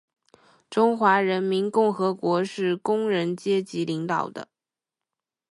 [0.67, 4.47] 中华人民共和国是工人阶级领导的